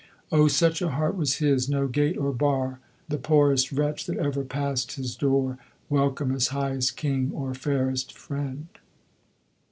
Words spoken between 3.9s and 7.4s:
that ever passed his door Welcome as highest king